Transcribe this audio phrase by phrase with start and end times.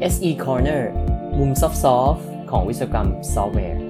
[0.00, 0.82] SE Corner
[1.38, 1.68] มุมซอ
[2.12, 3.80] ฟต์ของวิศวกรรมซอฟต์แวร์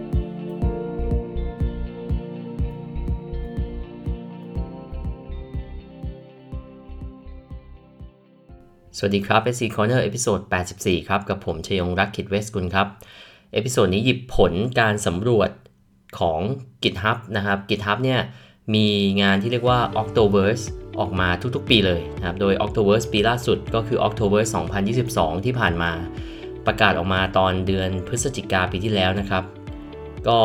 [8.97, 10.41] สวัสดีครับ SE Corner episode
[10.75, 12.87] 84 ครับ กับผมชัยยงค์ รักขิตเวชสกุลครับ
[13.53, 15.51] episode นี้หยิบผลการสำรวจ
[16.19, 16.41] ของ
[16.83, 18.21] GitHub นะครับ GitHub เนี่ย
[18.75, 18.87] มี
[19.23, 20.65] งานที่เรียกว่า Octoverse
[21.01, 24.51] ออกมาทุกๆ ปีเลยนะครับ โดย Octoverse ปีล่าสุดก็คือ Octoverse
[24.97, 25.91] 2022 ที่ผ่านมา
[26.67, 29.43] ประกาศออกมาตอนเดือนพฤศจิกาปีที่แล้วนะครับ
[30.29, 30.39] ก็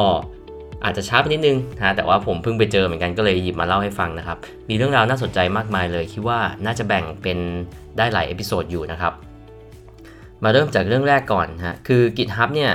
[0.84, 4.37] อาจจะช้าไปนิดนึงนะแต่ว่าผมเพิ่งไปเจอเหมือนกันก็เลยหยิบมาเล่าให้ฟังนะครับ
[4.70, 7.37] มีเรื่องราวน่าสนใจมากมายเลย คิดว่าน่าจะแบ่งเป็น
[7.98, 9.13] ได้หลาย episode อยู่นะครับ
[10.43, 12.71] มาเริ่มจากเรื่องแรกก่อนฮะคือ GitHub เนี่ย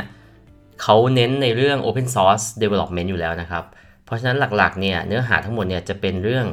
[0.83, 6.47] เขาเน้นในเรื่อง Open Source Development อยู่แล้วนะครับเพราะฉะนั้นหลักๆเนี่ยเนื้อหาทั้งหมดเนี่ยจะเป็นเรื่อง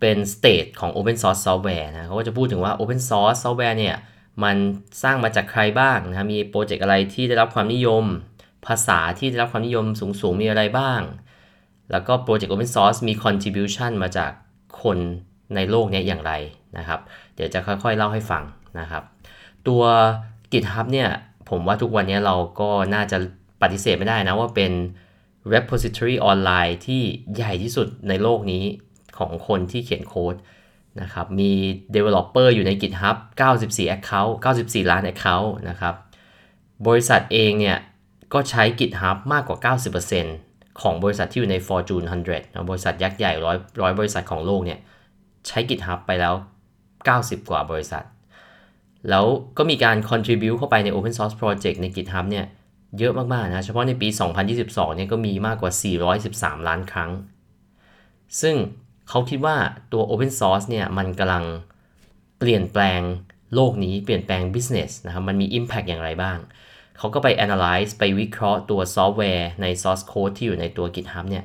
[0.00, 3.96] เป็น state ของ Open Source Software นะเขาก็จะพูดถึงว่า Open Source Software เนี่ย
[4.44, 4.56] มัน
[5.02, 8.04] สร้างมาจากใครบ้างนะมีโปรเจกต์อะไรที่ได้รับความนิยม
[8.66, 11.00] ภาษาที่ได้รับความนิยมสูงๆ มีอะไรบ้าง
[11.90, 14.30] แล้วก็โปรเจกต์ Open Source มี contribution มาจาก
[14.82, 14.98] คน
[15.54, 16.32] ในโลกนี้อย่างไร
[16.78, 17.00] นะครับ
[17.34, 18.42] เดี๋ยวจะค่อยๆ เล่าให้ฟัง
[18.80, 19.02] นะครับ
[19.68, 19.82] ตัว
[20.52, 21.08] GitHub เนี่ย
[21.50, 23.16] ผมว่าทุกวันนี้เราก็น่าจะ
[23.62, 24.72] ปฏิเสธไม่ได้นะว่าเป็น
[25.52, 27.02] repository ออนไลน์ที่
[27.34, 28.64] ใหญ่ที่สุดในโลกนี้
[29.18, 30.34] ของคนที่เขียนโค้ด
[31.00, 31.52] นะครับ มี
[31.94, 33.16] developer อยู่ใน GitHub
[33.50, 34.32] 94 account
[34.62, 35.94] 94 ล้าน account นะครับ
[36.86, 37.78] บริษัทเองเนี่ย
[38.32, 39.74] ก็ใช้ GitHub มากกว่า
[40.20, 44.78] 90%ของบริษัทที่อยู่ใน Fortune 100นะบริษัทยักษ์ใหญ่ร้อยร้อยบริษัทของโลกเนี่ย
[45.48, 46.34] ใช้ GitHub ไปแล้ว
[46.92, 48.04] 90 กว่าบริษัท
[49.10, 49.24] แล้ว
[49.58, 52.46] ก็มีการ contribute เข้าไปใน Open Source Project ใน GitHub เนี่ย
[52.98, 54.08] เยอะมากๆนะ เฉพาะในปี
[54.52, 55.72] 2022 เนี่ยก็มีมากกว่า
[56.20, 57.10] 413 ล้านครั้ง
[58.40, 58.56] ซึ่ง
[59.08, 59.56] เขาคิดว่า
[59.92, 61.44] ตัว Open Source เนี่ยมันกำลัง
[62.38, 63.00] เปลี่ยนแปลง
[63.54, 66.38] โลกนี้เปลี่ยนแปลง business นะครับมันมี impact อย่างไรบ้าง
[66.98, 71.44] เขาก็ไป analyze ไปวิเคราะห์ตัวซอฟต์แวร์ใน source code ที่อยู่ในตัว GitHub เนี่ย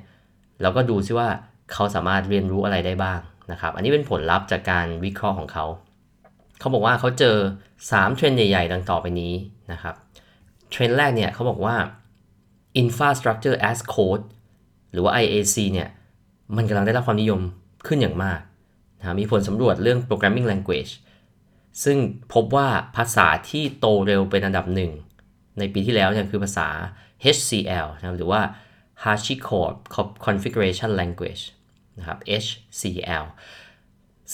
[0.62, 1.30] แล้วก็ดูซิว่า
[1.74, 3.20] เขาสามารถเรียนรู้อะไรได้บ้าง
[3.52, 5.66] นะครับ อันนี้เป็นผลลัพธ์จากการวิเคราะห์ของเขา
[6.60, 7.38] เขาบอกว่าเขาเจอ
[7.76, 9.34] 3 เทรนด์ใหญ่ ๆ ดังต่อไปนี้
[9.72, 9.96] นะครับ
[10.70, 11.76] เทรนด์แรกเนี่ยเขาบอกว่า
[12.82, 14.24] infrastructure as code
[14.92, 15.90] หรือว่า IAC เนี่ย
[16.56, 17.42] มันกำลังได้รับความนิยม
[17.88, 18.40] ขึ้นอย่างมาก
[19.00, 20.92] นะมีผลสำรวจเรื่อง programming language
[21.84, 21.98] ซึ่ง
[22.34, 24.92] พบว่าภาษาที่โตเร็วเป็นอันดับหนึ่ง
[25.60, 26.68] ในปีที่แล้วเนี่ยคือภาษา
[27.36, 28.42] HCL นะหรือว่า
[29.04, 29.76] HashiCorp
[30.26, 31.44] Configuration Language
[31.98, 33.26] นะครับ HCL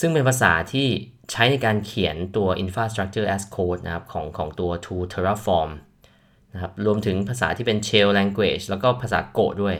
[0.00, 0.88] ซึ่งเป็นภาษาที่
[1.30, 5.70] ใช้ในการเขียนตัว infrastructure as code นะครับของของตัว tool Terraform
[6.54, 9.76] นะครับรวมถึงภาษาที่เป็น shell language แล้วก็ภาษาโกด้วย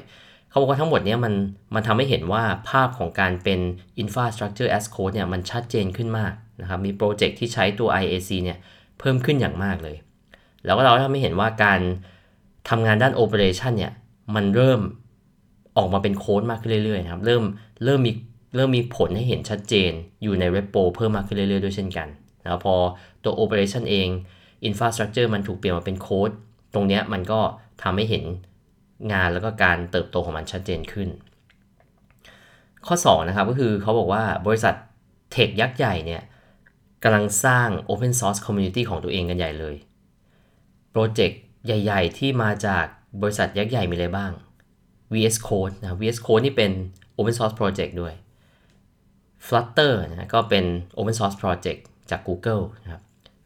[0.50, 1.34] เขาบอกว่าทั้งหมดนี้มัน
[1.74, 3.60] มันทำให้เห็นว่าภาพของการเป็น
[4.02, 8.58] infrastructure as code เนี่ยมันชัดเจนขึ้นมากนะครับมีโปรเจกต์ที่ใช้ตัว IAC เนี่ย
[8.98, 9.96] เพิ่มขึ้นอย่างมากเลย
[10.64, 11.80] แล้วก็เราทำให้เห็นว่าการ
[12.68, 13.92] ทำงานด้าน operation เนี่ย
[14.34, 14.80] มันเริ่ม
[15.76, 17.42] ออกมาเป็นโค้ดมากขึ้นเรื่อยๆนะครับเริ่ม
[17.84, 18.12] เริ่มมี
[18.56, 19.90] เริ่มมีผลให้เห็นชัดเจน
[20.22, 22.08] อยู่ใน repo เพิ่มมากขึ้นเรื่อยๆ ด้วยเช่นกัน
[22.44, 22.74] แล้วพอ
[23.24, 24.08] ตัว operation เอง
[24.68, 26.30] infrastructure มันถูกเปลี่ยนมาเป็นโค้ด
[26.74, 27.40] ตรงเนี้ยมันก็
[27.82, 28.24] ทำให้เห็น
[29.12, 31.08] งานแล้วก็การเติบโตของมันชัดเจนขึ้น
[32.86, 34.74] ข้อ 2 นะครับก็คือเขาบอกว่าบริษัท
[35.32, 36.22] เทคยักษ์ใหญ่เนี่ย
[37.02, 39.76] กำลังสร้าง Open Source Community ของตัวเองกันใหญ่เลย
[40.90, 42.84] โปรเจกต์ใหญ่ ๆ ที่มาจาก
[43.22, 44.32] บริษัทยักษ์ใหญ่มีอะไรบ้าง
[45.12, 46.72] VS Code นะ VS Code นี่เป็น
[47.18, 48.14] Open Source Project ด้วย
[49.46, 50.64] Flutter นะก็เป็น
[50.98, 51.80] Open Source Project
[52.10, 53.02] จาก Google นะครับ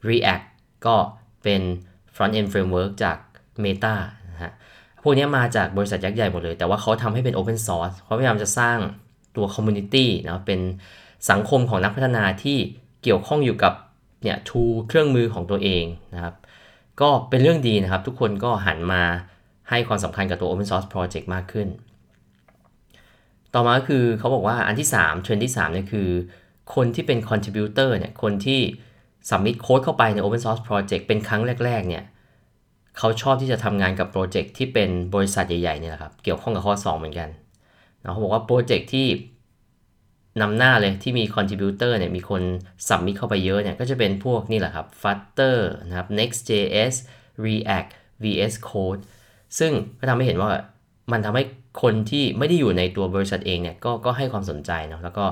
[0.09, 0.45] React
[0.87, 0.97] ก็
[1.43, 1.63] เป็น
[2.19, 3.17] Front End Framework จาก
[3.65, 3.95] Meta
[4.33, 4.53] นะฮะ
[5.03, 8.79] พวกนี้มาจากบริษัทยักษ์ใหญ่หมดเลย แต่ว่าเขาทำให้เป็น Open Source เขาพยายามจะสร้าง
[9.37, 10.61] ตัว Community นะเป็น
[11.31, 12.59] สังคมของนักพัฒนาที่
[13.03, 13.73] เกี่ยวข้องอยู่กับ
[14.23, 15.85] เนี่ย tool เครื่องมือของตัวเอง
[16.15, 16.35] นะครับ
[17.01, 19.03] ก็เป็นเรื่องดีนะครับ ทุกคนก็หันมา
[19.71, 21.69] ให้ความสำคัญกับตัว Open Source Project มากขึ้น
[23.55, 26.09] ต่อมาก็คือเขาบอกว่าอันที่3เทรนด์ที่3เนี่ยคือ
[26.75, 28.61] คนที่เป็น contributor เนี่ยคนที่
[29.29, 32.05] สัมมิ t โค้ดเข้าไปใน Open Source Project เป็นครั้งแรก ๆ เนี่ย
[32.99, 37.29] เขาชอบที่จะทำงานกับโปรเจกต์ที่เป็นบริษัทใหญ่ๆเนี่ยครับ เกี่ยวข้องกับข้อ 2 เหมือนกัน
[38.13, 39.07] เขาบอกว่าโปรเจกต์ที่
[40.41, 42.43] นำหน้าเลยที่มี contributor เนี่ยมีคน
[42.89, 45.57] สัมมิ t เข้าไปเยอะเนี่ยก็จะเป็นพวกนี่แหละครับ Flutter
[45.89, 46.95] นะครับ Next.js
[47.47, 47.91] React
[48.23, 49.01] VS Code
[49.59, 50.51] ซึ่งก็ทำให้เห็นว่า
[51.13, 51.45] มันทำให้
[51.83, 55.27] คนที่ไม่ได้อยู่ในตัวบริษัทเองเนี่ยก็ก็ให้ความสนใจนะแล้วก็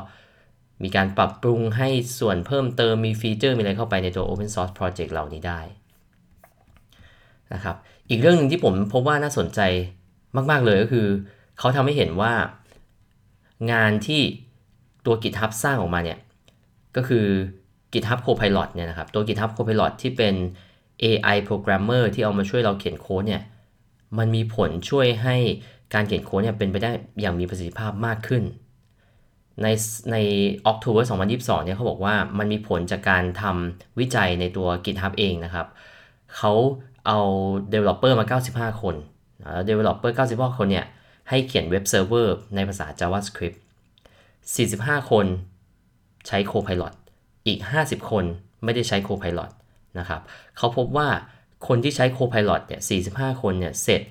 [0.82, 1.88] มีการปรับปรุงให้
[2.20, 5.60] ส่วนเพิ่มเติมมีฟีเจอร์มีอะไรเข้าไปในตัว Open Source Project เหล่านี้ได้
[7.54, 7.76] นะครับ
[8.10, 9.60] อีกเรื่องหนึ่งที่ผมพบว่าน่าสนใจ
[10.50, 11.06] มาก ๆ เลยก็คือ
[11.58, 12.32] เขาทำให้เห็นว่า
[13.72, 14.20] งานที่
[15.06, 16.18] ตัว GitHub สร้างออกมาเนี่ย
[16.96, 17.26] ก็คือ
[17.92, 20.34] GitHub Copilot เนี่ยนะครับตัว GitHub Copilot ที่เป็น
[21.02, 23.42] AI programmer ที่เอามาช่วยเราเขียนโค้ดเนี่ย
[24.18, 25.36] มันมีผลช่วยให้
[25.94, 26.90] การเขียนโค้ดเนี่ยเป็นไปได้
[27.20, 28.42] อย่างมีประสิทธิภาพมากขึ้น
[29.62, 29.66] ใน
[30.12, 30.16] ใน
[30.70, 31.04] October
[31.34, 35.66] 2022 เนี่ยเขาบอกว่ามันมีผลจากการทำวิจัยในตัว GitHub เองนะครับ
[36.36, 36.52] เขา
[37.06, 37.18] เอา
[37.72, 38.26] Developer มา
[38.74, 38.94] 95 คน
[39.52, 40.86] แล้ว Developer 95 คนเนี่ย
[41.28, 43.56] ให้เขียน web server ในภาษา JavaScript
[44.52, 45.26] 45 คน
[46.26, 46.94] ใช้ Copilot
[47.46, 48.24] อีก 50 คน
[48.64, 49.50] ไม่ได้ใช้ Copilot
[49.98, 50.20] นะครับ
[50.56, 51.08] เขาพบว่า
[51.68, 52.80] คนที่ใช้ Copilot เนี่ย
[53.12, 54.02] 45 คนเนี่ยเสร็จ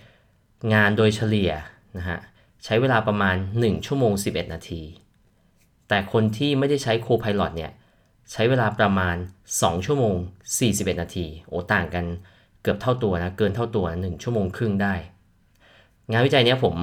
[0.74, 1.52] งานโดยเฉลี่ย
[1.98, 2.20] นะฮะ
[2.64, 4.82] ใช้เวลาประมาณ 1 ชั่วโมง 11 นาที
[5.90, 7.72] แต่คนที่ไม่ได้ใช้ Copilot เนี่ย
[8.32, 9.16] ใช้เวลาประมาณ
[9.52, 10.16] 2 ชั่วโมง
[10.60, 12.06] 41 นาที โอ้ต่างกัน
[12.62, 14.94] เกือบเท่าตัวนะ เกินเท่าตัว1ชั่วโมงครึ่งได้
[16.12, 16.76] งานวิจัยเนี้ยผม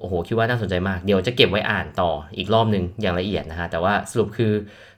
[0.00, 4.52] โอ้โห คิดว่าน่าสนใจมาก เดี๋ยวจะเก็บไว้อ่านต่ออีกรอบหนึ่งอย่างละเอียดนะฮะ แต่ว่าสรุปคือ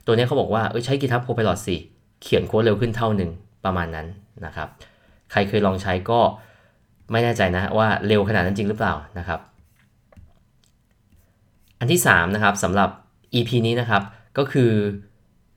[0.05, 1.77] ตัวนี้เขาบอกว่า เออใช้ GitHub Copilot สิ
[2.21, 3.31] เขียนโค้ดเร็วขึ้นเท่าหนึ่ง
[3.65, 4.07] ประมาณนั้น
[4.45, 4.67] นะครับ
[5.31, 6.19] ใครเคยลองใช้ก็
[7.11, 9.39] ไม่แน่ใจนะว่าเร็วขนาดนั้นจริงหรือเปล่านะครับ
[11.79, 12.89] อันที่3นะครับสำหรับ
[13.33, 14.03] EP นี้นะครับ
[14.37, 14.71] ก็คือ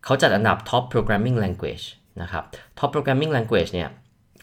[0.05, 1.85] เขาจัดอันดับ Top Programming Language
[2.23, 2.45] นะครับ
[2.79, 3.89] Top Programming Language เนี่ย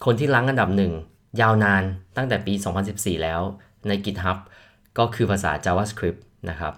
[0.04, 0.92] คนที่รั้งอันดับหนึ่ง
[1.40, 1.82] ยาวนาน
[2.16, 2.54] ตั้งแต่ปี
[2.88, 3.40] 2014 แล้ว
[3.88, 4.38] ใน GitHub
[4.98, 6.20] ก็คือภาษา JavaScript
[6.50, 6.74] นะครับ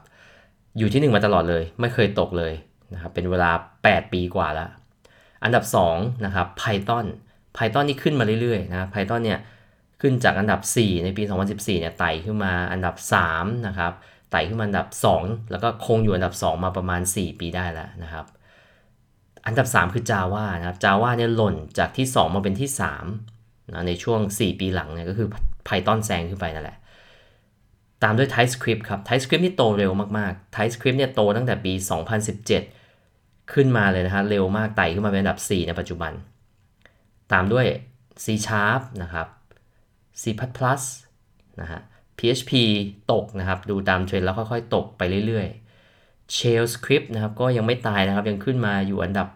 [0.78, 2.52] อยู่ที่ 1 มาตลอดเลย ไม่เคยตกเลย
[2.94, 3.50] นะครับ เป็นเวลา
[3.82, 4.68] 8 ปีกว่าแล้ว
[5.44, 5.64] อันดับ
[5.94, 7.06] 2 นะครับ Python
[7.56, 9.40] Python นี่ขึ้นมาเรื่อยๆนะ Python เนี่ย
[10.00, 12.94] ขึ้นจากอันดับ 4 ในปี 2014 เนี่ย ไต่ขึ้นมาอันดับ
[13.30, 13.92] 3 นะครับ
[14.30, 14.88] ไต่ขึ้นมาอันดับ
[15.20, 18.26] 2 แล้วก็คงอยู่อันดับ 2 มาประมาณ 4 ปีได้แล้วนะครับ
[19.46, 22.70] อันดับ 3 คือ Java นะครับ Java เนี่ยหล่นจากที่ 2 มาเป็นที่
[23.18, 25.28] 3นะในช่วง 4 ปีหลังเนี่ยก็คือ
[25.66, 26.78] Python แซงขึ้นไปนั่นแหละ
[28.02, 31.72] ตามด้วย TypeScript ครับ TypeScript นี่โตเร็วมากๆ TypeScript เนี่ยโตตั้งแต่ปี
[32.62, 36.12] 2017 ขึ้นมาเลยนะฮะเร็วมากไต่ขึ้นมาเป็นอันดับ 4 ในปัจจุบัน
[37.32, 37.66] ตามด้วย
[38.24, 39.26] C Sharp นะครับ
[40.22, 40.24] C++
[41.60, 41.80] นะฮะ
[42.20, 42.52] PHP
[43.12, 49.28] ตกนะครับ ดูตามเทรนด์แล้วค่อยๆ ตกไปเรื่อยๆ Shell Script นะครับ ก็ยังไม่ตายนะครับ ยังขึ้นมาอยู่อันดับ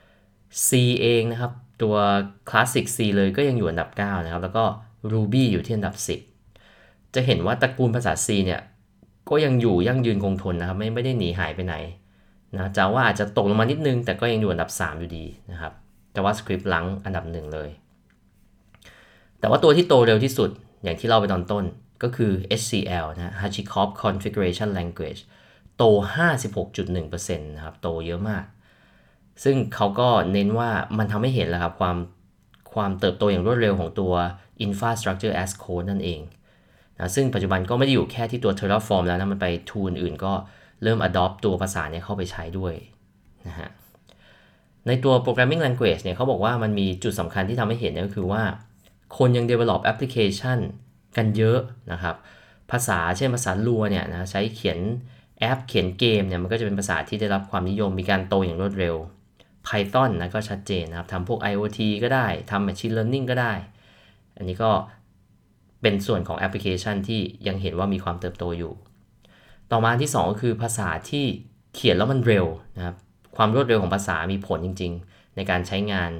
[0.00, 0.70] 8 C
[1.02, 1.96] เองนะครับ ตัว
[2.50, 4.64] Classic C เลยก็ยังอยู่อันดับ 9 นะครับ แล้วก็
[5.12, 5.94] Ruby อยู่ที่อันดับ
[6.56, 8.60] 10 จะเห็นว่าตระกูลภาษา C เนี่ย
[9.30, 11.74] ก็ยังอยู่ยั่งยืนคงทนนะครับ ไม่ไม่ได้หนีหายไปไหน
[12.54, 15.72] นะจาว่าอาจจะตกลงมานิดนึง แต่ก็ยังอยู่อันดับ 3 อยู่ดีนะครับ
[16.14, 17.70] JavaScript หลังอันดับหนึ่งเลย
[19.40, 20.50] แต่ว่าตัวที่โตเร็วที่สุด
[20.82, 21.64] อย่างที่เล่าไปตอนต้น
[22.02, 25.20] ก็คือ HCL นะ HashiCorp Configuration Language
[25.76, 25.82] โต
[26.56, 28.44] 56.1%นะครับ โตเยอะมาก
[29.44, 31.96] ซึ่งเขาก็เน้นว่ามันทำให้เห็นแล้วครับความ
[32.74, 34.12] ความเติบโตอย่างรวดเร็วของตัว
[34.66, 36.20] Infrastructure as Code นั่นเอง
[36.98, 40.32] นะซึ่งปัจจุบันก็ไม่ได้อยู่แค่ที่ตัว Terraform แล้วนะ มันไปทูลอื่นก็
[40.82, 42.74] เริ่ม adopt ตัวภาษาเนี้เข้าไปใช้ด้วย
[43.46, 43.70] นะฮะ
[44.86, 48.42] ในตัว programming language เนี่ยเขาบอกว่ามันมีจุดสำคัญที่ทำให้เห็นก็คือว่า
[49.18, 50.58] คนยัง develop application
[51.16, 51.58] กันเยอะ
[51.92, 52.16] นะครับ
[52.70, 54.78] ภาษาเช่นภาษาลัวเนี่ยนะใช้เขียน
[55.40, 58.96] แอปเขียนเกมเนี่ยมันก็จะเป็นภาษาที่ได้รับความนิยมมีการโตอย่างรวดเร็ว
[59.66, 63.52] Python นะก็ชัดเจนนะครับทำพวก IoT ก็ได้ทำ Machine Learning ก็ได้
[64.36, 64.70] อันนี้ก็
[65.82, 68.72] เป็นส่วนของแอปพลิเคชันที่ยังเห็นว่ามีความเติบโตอยู่
[69.70, 71.24] ต่อมาที่ 2 ก็คือภาษาที่
[71.74, 72.46] เขียนแล้วมันเร็ว
[72.76, 72.96] นะครับ
[73.36, 76.10] ความรวดเร็วของภาษามีผลจริง ๆ ในการใช้งาน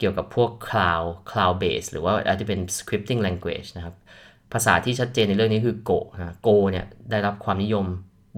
[0.00, 3.94] เกี่ยวกับพวก cloud cloud base หรือว่าอาจจะเป็น scripting language นะครับ
[4.52, 7.86] ภาษาที่ชัดเจนในเรื่องนี้คือ Go นะ Go เนี่ยได้รับความนิยม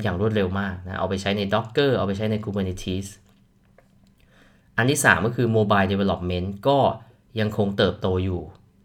[0.02, 3.06] อย่างรวดเร็วมากนะ เอาไปใช้ใน Docker เอาไปใช้ใน Kubernetes
[4.76, 6.78] อันที่ 3 ก็คือ mobile development ก็
[7.40, 8.42] ยังคงเติบโตอยู่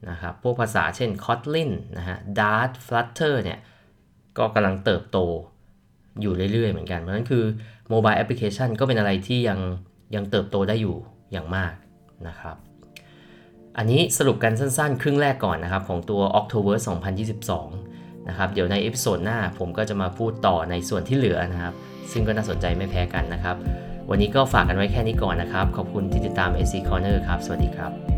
[0.10, 3.60] นะครับ พวกภาษาเช่น Kotlin นะฮะ Dart Flutter เนี่ย
[4.38, 5.17] ก็กำลังเติบโต
[6.22, 7.43] อยู่เรื่อยๆเหมือนกัน เพราะฉะนั้นคือ
[7.91, 9.60] mobile application ก็เป็นอะไรที่ยัง
[10.15, 10.96] ยังเติบโตได้อยู่
[11.31, 11.74] อย่างมาก
[12.27, 12.57] นะครับ
[13.79, 16.75] อันนี้สรุปกันสั้นๆ ครึ่งแรกก่อนนะครับ ของตัว Octoverse
[17.51, 21.74] 2022 นะครับ เดี๋ยวใน episode หน้าผมก็จะมาพูดต่อในส่วนที่เหลือนะครับ
[22.12, 23.55] ซึ่งก็น่าสนใจไม่แพ้กันนะครับ
[24.10, 28.16] วันนี้ก็ฝากกันไว้แค่นี้ก่อนนะครับ ขอบคุณที่ติดตาม AC Corner ครับ สวัสดีครับ